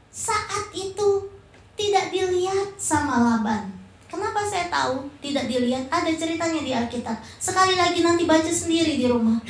[0.10, 1.28] saat itu
[1.76, 3.76] tidak dilihat sama Laban.
[4.08, 5.90] Kenapa saya tahu tidak dilihat?
[5.92, 7.18] Ada ceritanya di Alkitab.
[7.42, 9.42] Sekali lagi nanti baca sendiri di rumah.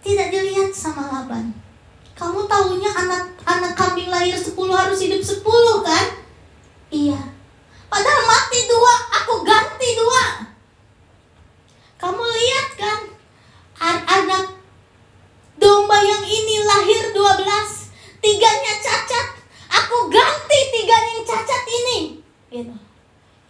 [0.00, 1.52] Tidak dilihat sama Laban.
[2.16, 5.42] Kamu tahunya anak anak kambing lahir 10 harus hidup 10
[5.82, 6.06] kan?
[6.92, 7.18] Iya,
[7.92, 10.48] Padahal mati dua, aku ganti dua.
[12.00, 13.00] Kamu lihat kan?
[13.84, 14.48] Anak
[15.60, 17.52] domba yang ini lahir 12,
[18.24, 19.44] tiganya cacat.
[19.68, 21.98] Aku ganti tiga yang cacat ini.
[22.48, 22.72] Gitu.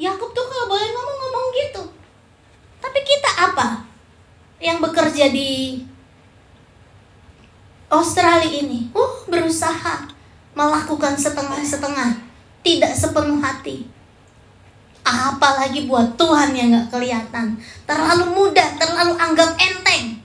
[0.02, 1.82] Yakub tuh kalau boleh ngomong-ngomong gitu.
[2.82, 3.86] Tapi kita apa?
[4.58, 5.50] Yang bekerja di
[7.94, 10.10] Australia ini, uh berusaha
[10.58, 12.10] melakukan setengah-setengah,
[12.66, 13.86] tidak sepenuh hati
[15.02, 17.58] Apalagi buat Tuhan yang gak kelihatan.
[17.82, 20.22] Terlalu mudah, terlalu anggap enteng.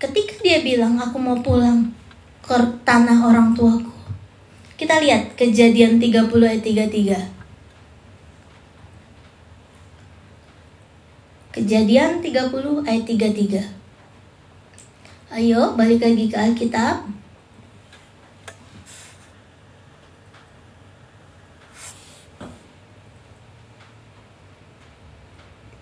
[0.00, 1.88] Ketika dia bilang aku mau pulang
[2.44, 3.88] ke tanah orang tuaku.
[4.76, 7.40] Kita lihat kejadian 30 ayat 33.
[11.56, 13.64] Kejadian 30 ayat 33.
[15.30, 17.06] Ayo balik lagi ke Alkitab.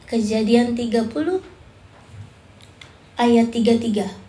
[0.09, 1.07] Kejadian 30
[3.20, 4.27] ayat 33.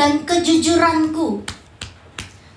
[0.00, 1.44] Dan kejujuranku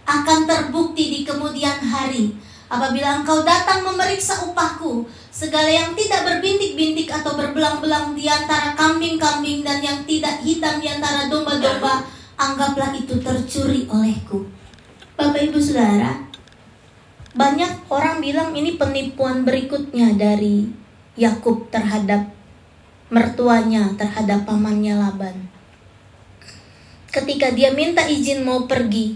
[0.08, 2.32] akan terbukti di kemudian hari
[2.72, 5.04] apabila engkau datang memeriksa upahku
[5.34, 11.26] Segala yang tidak berbintik-bintik atau berbelang-belang di antara kambing-kambing dan yang tidak hitam di antara
[11.26, 12.06] domba-domba,
[12.38, 14.46] anggaplah itu tercuri olehku.
[15.18, 16.30] Bapak Ibu Saudara,
[17.34, 20.70] banyak orang bilang ini penipuan berikutnya dari
[21.18, 22.30] Yakub terhadap
[23.10, 25.53] mertuanya, terhadap pamannya Laban.
[27.14, 29.14] Ketika dia minta izin mau pergi,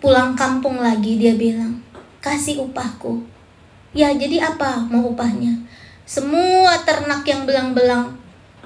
[0.00, 1.84] pulang kampung lagi, dia bilang,
[2.24, 3.20] "Kasih upahku."
[3.92, 5.52] Ya jadi apa mau upahnya?
[6.08, 8.16] Semua ternak yang belang-belang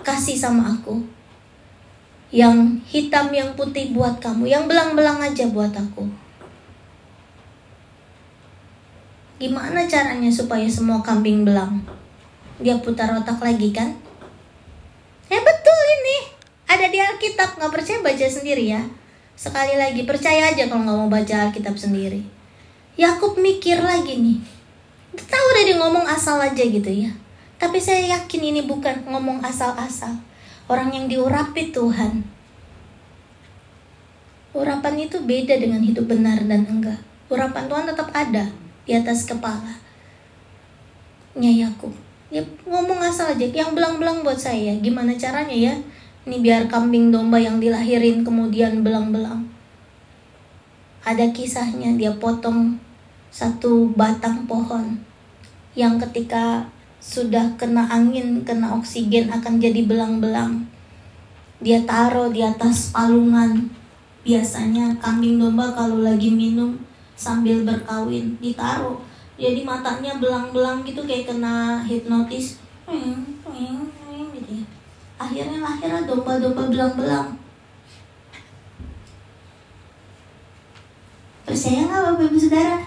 [0.06, 1.02] kasih sama aku.
[2.30, 6.06] Yang hitam yang putih buat kamu, yang belang-belang aja buat aku.
[9.40, 11.82] Gimana caranya supaya semua kambing belang?
[12.60, 13.88] Dia putar otak lagi kan?
[15.32, 16.39] Ya betul ini.
[16.70, 18.78] Ada di Alkitab, nggak percaya baca sendiri ya.
[19.34, 22.22] Sekali lagi, percaya aja kalau nggak mau baca Alkitab sendiri.
[22.94, 24.38] Yakub mikir lagi nih.
[25.18, 27.10] Tahu dia ngomong asal aja gitu ya.
[27.58, 30.14] Tapi saya yakin ini bukan ngomong asal-asal.
[30.70, 32.22] Orang yang diurapi Tuhan.
[34.54, 37.02] Urapan itu beda dengan hidup benar dan enggak.
[37.26, 38.46] Urapan Tuhan tetap ada
[38.86, 39.74] di atas kepala.
[41.34, 41.90] Nya Yakub.
[42.30, 44.78] Ya ngomong asal aja, yang belang-belang buat saya.
[44.78, 45.74] Gimana caranya ya?
[46.28, 49.48] Ini biar kambing domba yang dilahirin kemudian belang-belang.
[51.00, 52.76] Ada kisahnya dia potong
[53.32, 55.00] satu batang pohon
[55.72, 56.68] yang ketika
[57.00, 60.68] sudah kena angin, kena oksigen akan jadi belang-belang.
[61.64, 63.72] Dia taruh di atas palungan.
[64.20, 66.76] Biasanya kambing domba kalau lagi minum
[67.20, 68.96] sambil berkawin ditaruh
[69.36, 72.56] jadi matanya belang-belang gitu kayak kena hipnotis
[72.88, 73.76] gitu ya
[75.20, 77.36] akhirnya lahirnya domba-domba belang-belang.
[81.44, 82.78] Percaya nggak bapak ibu saudara.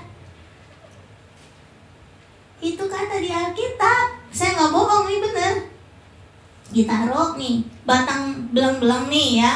[2.58, 4.06] Itu kata di Alkitab.
[4.34, 5.54] Saya nggak bohong nih bener.
[6.74, 9.54] Ditaruh nih batang belang-belang nih ya.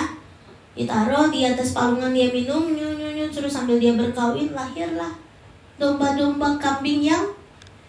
[0.77, 5.17] Ditaruh di atas palungan dia minum nyu nyu nyu terus sambil dia berkawin lahirlah
[5.77, 7.21] domba-domba kambing yang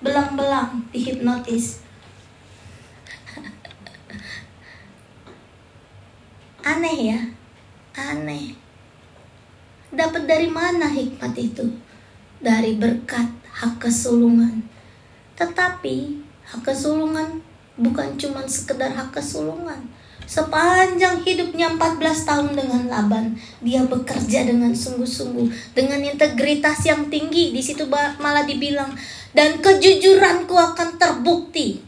[0.05, 1.81] belang-belang dihipnotis
[6.69, 7.21] aneh ya?
[7.97, 8.53] Aneh.
[9.89, 11.65] Dapat dari mana hikmat itu?
[12.45, 14.61] Dari berkat hak kesulungan.
[15.35, 15.97] Tetapi
[16.53, 17.41] hak kesulungan
[17.81, 19.89] bukan cuma sekedar hak kesulungan.
[20.29, 23.33] Sepanjang hidupnya 14 tahun dengan Laban,
[23.65, 27.57] dia bekerja dengan sungguh-sungguh, dengan integritas yang tinggi.
[27.57, 28.93] Di situ malah dibilang,
[29.33, 31.88] dan kejujuranku akan terbukti.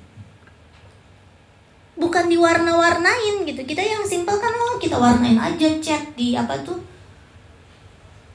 [2.01, 3.61] Bukan diwarna-warnain gitu.
[3.63, 6.81] Kita yang simpel kan, oh kita warnain aja cat di apa tuh?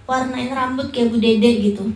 [0.06, 1.90] Warnain rambut kayak Bu Dede gitu.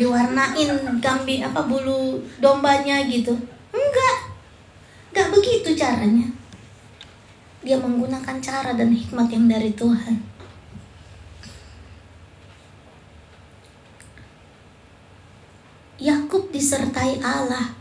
[0.00, 0.72] Diwarnain
[1.04, 3.36] kambing apa bulu dombanya gitu.
[3.76, 4.16] Enggak.
[5.12, 6.32] Enggak begitu caranya
[7.62, 10.18] dia menggunakan cara dan hikmat yang dari Tuhan.
[16.02, 17.78] Yakub disertai Allah.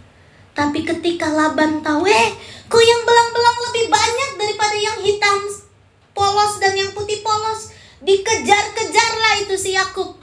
[0.51, 2.29] Tapi ketika Laban tahu, eh,
[2.67, 5.37] kok yang belang-belang lebih banyak daripada yang hitam
[6.11, 7.71] polos dan yang putih polos.
[8.01, 10.17] Dikejar-kejarlah itu si Yakub.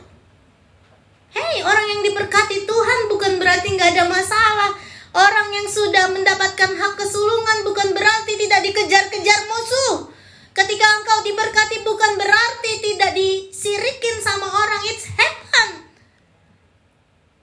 [1.33, 4.73] Hei, orang yang diberkati Tuhan bukan berarti nggak ada masalah
[5.19, 10.13] Orang yang sudah mendapatkan hak kesulungan bukan berarti tidak dikejar-kejar musuh.
[10.53, 14.83] Ketika engkau diberkati bukan berarti tidak disirikin sama orang.
[14.87, 15.69] It's happen.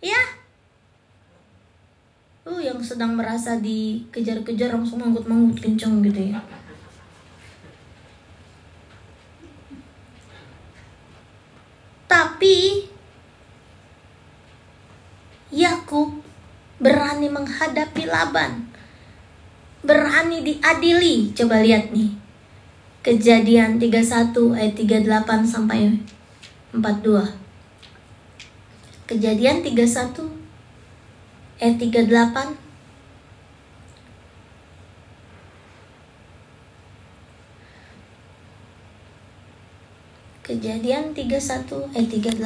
[0.05, 0.44] Ya.
[2.45, 6.37] Uh, yang sedang merasa dikejar-kejar langsung manggut-manggut kenceng gitu ya.
[12.05, 12.85] Tapi
[15.49, 16.21] Yakub
[16.77, 18.69] berani menghadapi Laban,
[19.81, 21.33] berani diadili.
[21.33, 22.13] Coba lihat nih.
[23.01, 25.97] Kejadian 31 ayat 38 sampai
[26.77, 27.25] 42.
[29.09, 30.44] Kejadian 31
[31.55, 32.59] ayat 38
[40.45, 42.43] Kejadian 31 ayat 38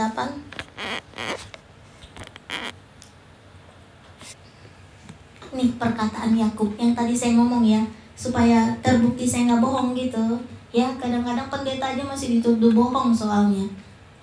[5.50, 7.82] nih perkataan Yakub yang tadi saya ngomong ya
[8.14, 10.40] supaya terbukti saya nggak bohong gitu.
[10.72, 13.68] Ya kadang-kadang pendeta aja masih dituduh bohong soalnya.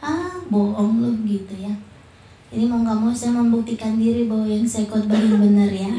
[0.00, 1.74] Ah bohong loh gitu ya
[2.54, 5.92] ini mau nggak mau saya membuktikan diri bahwa yang saya khotbahin benar ya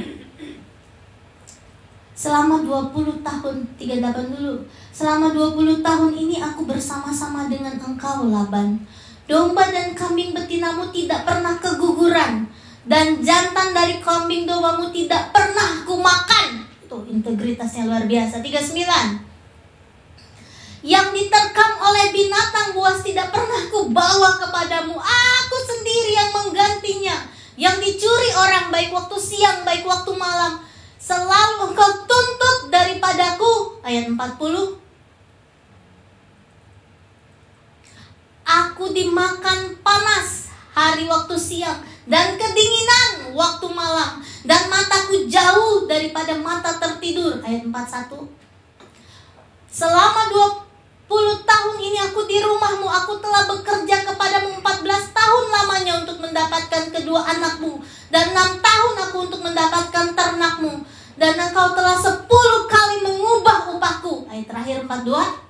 [2.18, 8.82] Selama 20 tahun, 38 dulu Selama 20 tahun ini aku bersama-sama dengan engkau Laban
[9.28, 12.48] Domba dan kambing betinamu tidak pernah keguguran
[12.88, 16.64] dan jantan dari kambing dombamu tidak pernah kumakan.
[16.88, 18.39] Tuh integritasnya luar biasa.
[18.39, 19.26] 39.
[20.88, 24.96] Yang diterkam oleh binatang buas tidak pernah kubawa kepadamu.
[24.96, 27.28] Aku sendiri yang menggantinya.
[27.60, 30.64] Yang dicuri orang baik waktu siang, baik waktu malam.
[30.96, 33.84] Selalu engkau tuntut daripadaku.
[33.84, 34.80] Ayat 40.
[38.48, 46.80] Aku dimakan panas hari waktu siang dan kedinginan waktu malam dan mataku jauh daripada mata
[46.80, 48.30] tertidur ayat 41
[49.68, 50.66] selama dua
[51.47, 57.24] tahun ini aku di rumahmu, aku telah bekerja kepadamu 14 tahun lamanya untuk mendapatkan kedua
[57.24, 57.80] anakmu.
[58.12, 60.84] Dan 6 tahun aku untuk mendapatkan ternakmu.
[61.16, 62.28] Dan engkau telah 10
[62.68, 64.28] kali mengubah upahku.
[64.28, 65.47] Ayat terakhir 42.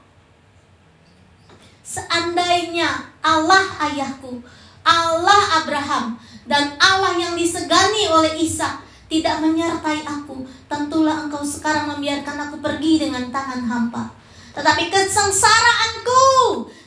[1.88, 4.44] Seandainya Allah ayahku,
[4.84, 12.52] Allah Abraham, dan Allah yang disegani oleh Isa tidak menyertai aku, tentulah engkau sekarang membiarkan
[12.52, 14.12] aku pergi dengan tangan hampa.
[14.58, 16.26] Tetapi kesengsaraanku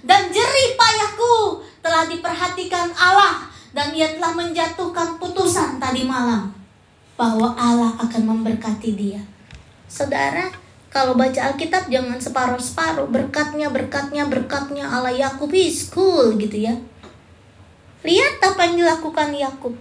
[0.03, 6.51] dan jerih payahku telah diperhatikan Allah dan ia telah menjatuhkan putusan tadi malam
[7.15, 9.23] bahwa Allah akan memberkati dia.
[9.87, 10.51] Saudara,
[10.91, 16.75] kalau baca Alkitab jangan separuh-separuh berkatnya berkatnya berkatnya Allah Yakub is cool gitu ya.
[18.03, 19.79] Lihat apa yang dilakukan Yakub.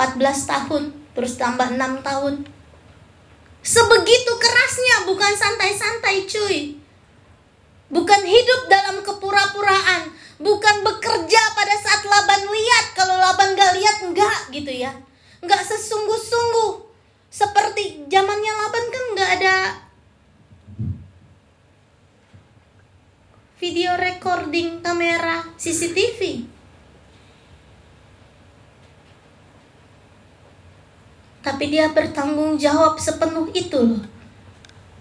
[0.00, 0.16] 14
[0.48, 2.48] tahun terus tambah 6 tahun.
[3.60, 6.79] Sebegitu kerasnya bukan santai-santai cuy.
[7.90, 12.84] Bukan hidup dalam kepura-puraan, bukan bekerja pada saat Laban lihat.
[12.94, 14.94] Kalau Laban gak lihat enggak gitu ya.
[15.42, 16.86] Enggak sesungguh-sungguh.
[17.30, 19.54] Seperti zamannya Laban kan enggak ada
[23.58, 26.46] video recording kamera CCTV.
[31.40, 34.04] Tapi dia bertanggung jawab sepenuh itu loh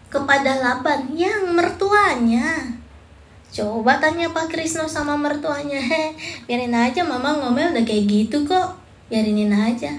[0.09, 2.78] kepada Laban yang mertuanya.
[3.49, 5.81] Coba tanya Pak Krisno sama mertuanya,
[6.45, 8.77] biarin aja mama ngomel udah kayak gitu kok,
[9.09, 9.89] biarinin aja.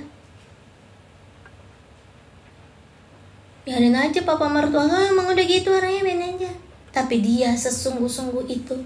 [3.66, 6.50] Biarin aja papa mertua, oh, emang udah gitu orangnya biarin aja.
[6.94, 8.78] Tapi dia sesungguh-sungguh itu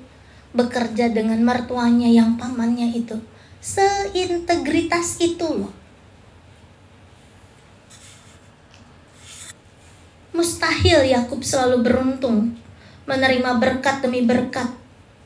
[0.56, 3.20] bekerja dengan mertuanya yang pamannya itu.
[3.60, 5.72] Seintegritas itu loh.
[10.32, 12.63] Mustahil Yakub selalu beruntung
[13.04, 14.68] menerima berkat demi berkat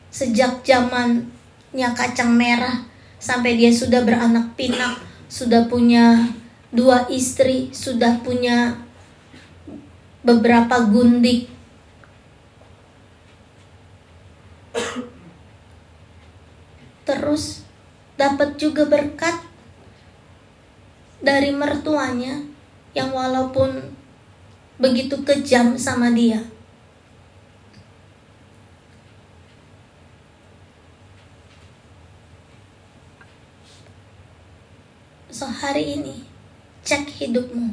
[0.09, 2.85] sejak zamannya kacang merah
[3.19, 6.33] sampai dia sudah beranak pinak, sudah punya
[6.71, 8.79] dua istri, sudah punya
[10.23, 11.49] beberapa gundik
[17.09, 17.65] terus
[18.21, 19.41] dapat juga berkat
[21.25, 22.45] dari mertuanya
[22.93, 23.97] yang walaupun
[24.77, 26.45] begitu kejam sama dia.
[35.39, 36.27] So hari ini
[36.83, 37.71] cek hidupmu.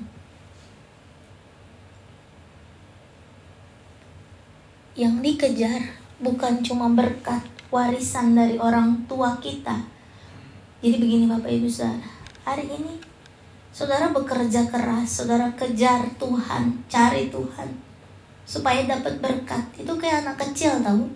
[4.93, 5.81] Yang dikejar
[6.21, 7.41] bukan cuma berkat
[7.73, 9.81] warisan dari orang tua kita.
[10.85, 12.05] Jadi begini Bapak Ibu Saudara,
[12.45, 13.01] hari ini
[13.73, 17.81] saudara bekerja keras, saudara kejar Tuhan, cari Tuhan
[18.45, 19.65] supaya dapat berkat.
[19.73, 21.09] Itu kayak anak kecil tahu.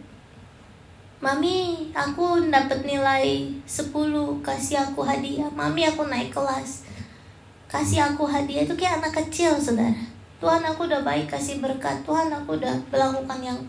[1.20, 3.92] Mami, aku dapat nilai 10,
[4.40, 5.52] kasih aku hadiah.
[5.52, 6.88] Mami, aku naik kelas.
[7.68, 10.00] Kasih aku hadiah itu kayak anak kecil, Saudara.
[10.40, 12.00] Tuhan, aku udah baik kasih berkat.
[12.08, 13.60] Tuhan, aku udah melakukan yang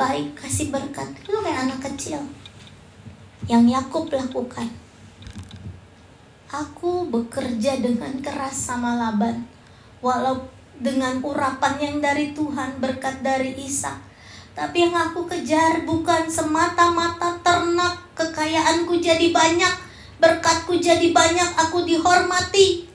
[0.00, 1.12] baik, kasih berkat.
[1.20, 2.24] Itu kayak anak kecil.
[3.44, 4.72] Yang Yakub lakukan.
[6.48, 9.44] Aku bekerja dengan keras sama Laban.
[10.00, 10.48] Walau
[10.80, 14.08] dengan urapan yang dari Tuhan, berkat dari Isa.
[14.52, 19.74] Tapi yang aku kejar bukan semata-mata ternak kekayaanku jadi banyak,
[20.20, 22.90] berkatku jadi banyak, aku dihormati.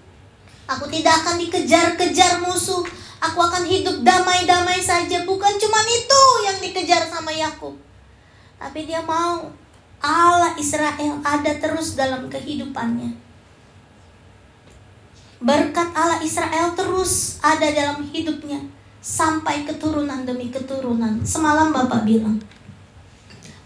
[0.66, 2.82] Aku tidak akan dikejar-kejar musuh,
[3.32, 5.26] Aku akan hidup damai-damai saja.
[5.26, 7.74] Bukan cuma itu yang dikejar sama Yakub.
[8.62, 9.50] Tapi dia mau
[10.04, 13.18] Allah Israel ada terus dalam kehidupannya.
[15.42, 18.62] Berkat Allah Israel terus ada dalam hidupnya
[19.06, 21.22] sampai keturunan demi keturunan.
[21.22, 22.42] Semalam Bapak bilang,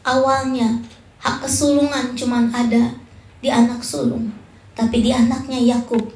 [0.03, 0.83] awalnya
[1.23, 2.91] hak kesulungan cuma ada
[3.39, 4.35] di anak sulung,
[4.75, 6.11] tapi di anaknya Yakub.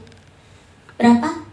[1.00, 1.44] Berapa?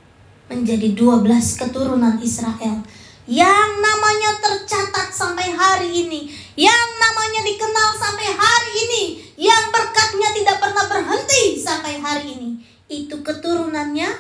[0.50, 1.30] menjadi 12
[1.62, 2.82] keturunan Israel
[3.30, 6.26] yang namanya tercatat sampai hari ini,
[6.58, 9.02] yang namanya dikenal sampai hari ini,
[9.38, 12.50] yang berkatnya tidak pernah berhenti sampai hari ini.
[12.90, 14.10] Itu keturunannya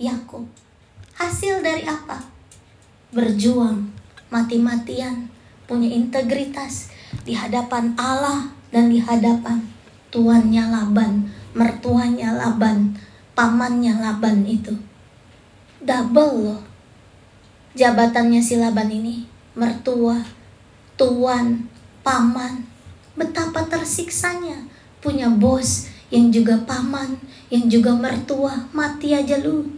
[0.00, 0.48] Yakub.
[1.20, 2.33] Hasil dari apa?
[3.14, 3.94] Berjuang,
[4.28, 5.30] mati-matian,
[5.70, 6.90] punya integritas
[7.22, 9.62] di hadapan Allah dan di hadapan
[10.10, 12.98] tuannya Laban, mertuanya Laban,
[13.38, 14.74] pamannya Laban itu.
[15.78, 16.74] Double loh
[17.74, 19.26] jabatannya si Laban ini
[19.58, 20.22] mertua
[20.94, 21.66] tuan
[22.06, 22.66] paman.
[23.14, 24.66] Betapa tersiksanya
[24.98, 27.18] punya bos yang juga paman
[27.50, 29.70] yang juga mertua mati aja lu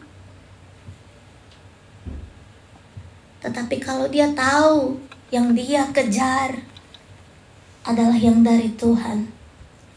[3.47, 4.99] tetapi kalau dia tahu
[5.31, 6.59] yang dia kejar
[7.87, 9.31] adalah yang dari Tuhan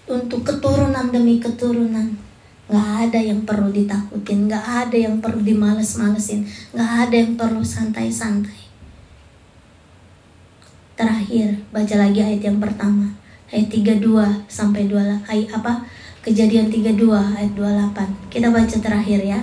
[0.06, 2.30] untuk keturunan demi keturunan
[2.70, 8.70] Gak ada yang perlu ditakutin, gak ada yang perlu dimales-malesin, gak ada yang perlu santai-santai.
[10.94, 13.10] Terakhir, baca lagi ayat yang pertama.
[13.50, 15.82] Ayat 32 sampai 2 ayat apa?
[16.22, 18.30] Kejadian 32 ayat 28.
[18.30, 19.42] Kita baca terakhir ya.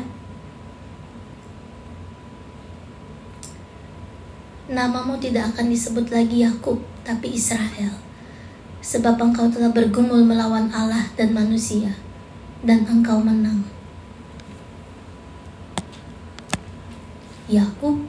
[4.77, 7.97] Namamu tidak akan disebut lagi Yakub, tapi Israel.
[8.85, 11.97] Sebab engkau telah bergumul melawan Allah dan manusia
[12.61, 13.65] dan engkau menang.
[17.49, 18.05] Yakub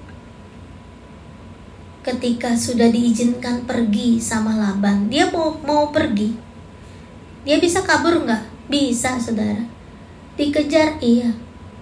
[2.03, 6.35] ketika sudah diizinkan pergi sama Laban, dia mau mau pergi.
[7.47, 8.67] Dia bisa kabur nggak?
[8.67, 9.63] Bisa, saudara.
[10.35, 11.31] Dikejar, iya.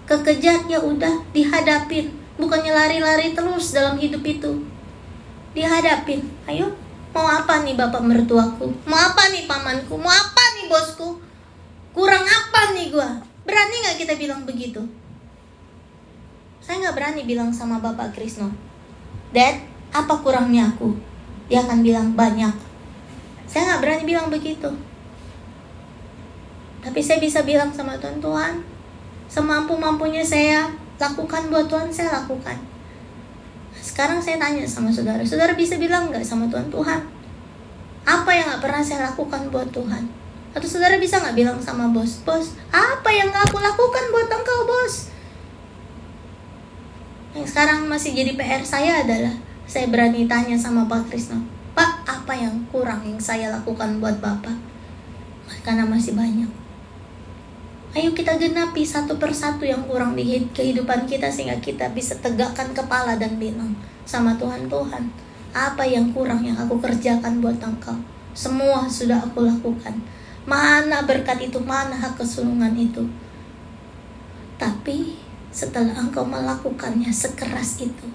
[0.06, 4.75] Kekejar ya udah dihadapin, bukannya lari-lari terus dalam hidup itu.
[5.56, 6.22] Dihadapin.
[6.45, 6.76] Ayo,
[7.16, 8.76] mau apa nih bapak mertuaku?
[8.84, 9.95] Mau apa nih pamanku?
[9.95, 11.26] Mau apa nih bosku?
[11.95, 13.10] kurang apa nih gue
[13.47, 14.84] berani nggak kita bilang begitu
[16.60, 18.51] saya nggak berani bilang sama bapak Krisno
[19.32, 19.64] Dad
[19.95, 20.91] apa kurangnya aku
[21.47, 22.51] dia akan bilang banyak
[23.47, 24.68] saya nggak berani bilang begitu
[26.84, 28.60] tapi saya bisa bilang sama Tuhan Tuhan
[29.32, 30.68] semampu-mampunya saya
[30.99, 32.60] lakukan buat Tuhan saya lakukan
[33.86, 37.02] sekarang saya tanya sama saudara saudara bisa bilang nggak sama Tuhan Tuhan
[38.06, 40.26] apa yang nggak pernah saya lakukan buat Tuhan
[40.56, 45.12] atau saudara bisa nggak bilang sama bos, bos, apa yang aku lakukan buat engkau bos?
[47.36, 49.36] Yang sekarang masih jadi PR saya adalah
[49.68, 51.44] saya berani tanya sama Pak Krisno,
[51.76, 54.56] Pak, apa yang kurang yang saya lakukan buat Bapak?
[55.68, 56.48] Karena masih banyak.
[57.96, 63.16] Ayo kita genapi satu persatu yang kurang di kehidupan kita sehingga kita bisa tegakkan kepala
[63.16, 63.72] dan bilang
[64.04, 65.08] sama Tuhan Tuhan,
[65.56, 67.96] apa yang kurang yang aku kerjakan buat engkau?
[68.36, 69.96] Semua sudah aku lakukan
[70.46, 73.02] Mana berkat itu, mana hak kesulungan itu.
[74.62, 75.18] Tapi
[75.50, 78.08] setelah engkau melakukannya sekeras itu,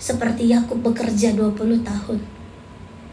[0.00, 2.20] seperti Yakub bekerja 20 tahun.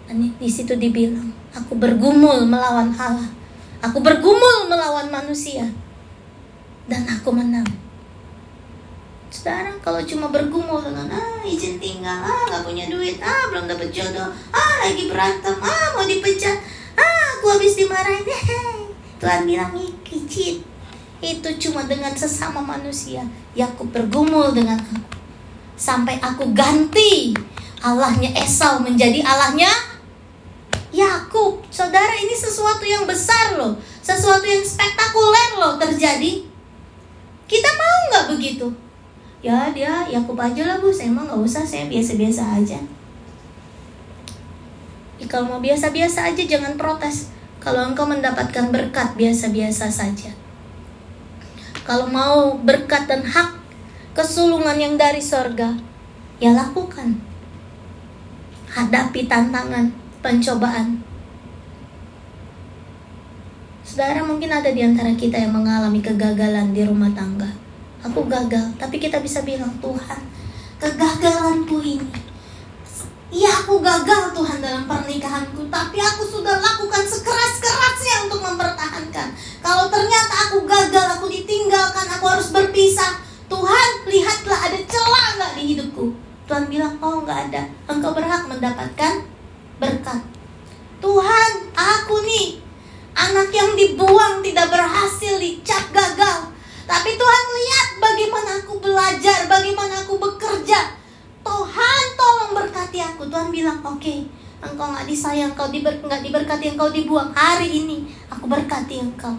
[0.08, 3.28] Dan di situ dibilang, aku bergumul melawan Allah.
[3.84, 5.68] Aku bergumul melawan manusia.
[6.88, 7.66] Dan aku menang.
[9.34, 13.90] Sekarang kalau cuma bergumul dengan ah izin tinggal, ah gak punya duit, ah belum dapat
[13.90, 16.62] jodoh, ah lagi berantem, ah mau dipecat,
[17.44, 18.94] aku habis dimarahin.
[19.18, 19.74] Tuhan bilang
[20.06, 20.64] kicit.
[21.24, 23.24] Itu cuma dengan sesama manusia
[23.56, 25.00] Yakub bergumul dengan aku
[25.80, 27.32] sampai aku ganti
[27.80, 29.72] Allahnya Esau menjadi Allahnya
[30.92, 31.64] Yakub.
[31.72, 33.80] Saudara ini sesuatu yang besar loh.
[34.04, 36.44] Sesuatu yang spektakuler loh terjadi
[37.48, 38.68] kita mau nggak begitu
[39.44, 42.80] ya dia Yakub aja lah bu saya emang nggak usah saya biasa-biasa aja
[45.28, 47.34] kalau mau biasa-biasa aja jangan protes
[47.64, 50.36] kalau engkau mendapatkan berkat biasa-biasa saja.
[51.88, 53.56] Kalau mau berkat dan hak
[54.12, 55.72] kesulungan yang dari sorga,
[56.44, 57.24] ya lakukan.
[58.68, 61.00] Hadapi tantangan, pencobaan.
[63.94, 67.46] Saudara mungkin ada di antara kita yang mengalami kegagalan di rumah tangga.
[68.02, 70.18] Aku gagal, tapi kita bisa bilang Tuhan,
[70.82, 72.10] kegagalanku ini.
[73.30, 79.30] Iya aku gagal Tuhan dalam pernikahanku Tapi aku sudah lakukan sekeras-kerasnya untuk mempertahankan.
[79.62, 85.64] Kalau ternyata aku gagal, aku ditinggalkan, aku harus berpisah Tuhan lihatlah ada celah nggak di
[85.78, 86.10] hidupku.
[86.50, 87.70] Tuhan bilang oh nggak ada.
[87.86, 89.22] Engkau berhak mendapatkan
[89.78, 90.22] berkat.
[90.98, 92.63] Tuhan aku nih
[93.14, 96.50] Anak yang dibuang tidak berhasil dicap gagal.
[96.84, 100.98] Tapi Tuhan lihat bagaimana aku belajar Bagaimana aku bekerja.
[101.46, 103.30] Tuhan tolong berkati aku.
[103.30, 104.26] Tuhan bilang oke okay,
[104.66, 107.30] engkau nggak disayang engkau diber, nggak diberkati engkau dibuang.
[107.38, 109.38] Hari ini aku berkati engkau.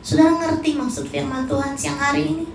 [0.00, 2.46] Sudah ngerti maksud firman Tuhan siang hari ini?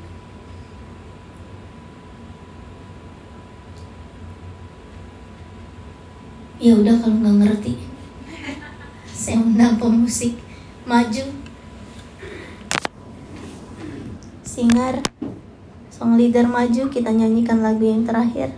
[6.57, 7.84] Ya udah kalau nggak ngerti
[9.25, 10.37] saya undang pemusik
[10.85, 11.25] maju
[14.45, 15.01] singer
[15.89, 18.51] Song leader maju kita nyanyikan lagu yang terakhir.